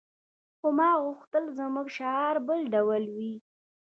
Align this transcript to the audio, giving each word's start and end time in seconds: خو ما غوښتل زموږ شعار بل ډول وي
خو 0.59 0.67
ما 0.77 0.91
غوښتل 1.03 1.45
زموږ 1.59 1.87
شعار 1.97 2.35
بل 2.47 2.59
ډول 2.73 3.03
وي 3.15 3.31